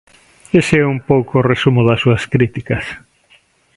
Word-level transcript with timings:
Ese 0.59 0.75
é 0.83 0.91
un 0.95 0.99
pouco 1.11 1.33
o 1.37 1.47
resumo 1.51 1.81
das 1.87 2.01
súas 2.03 2.23
críticas. 2.33 2.85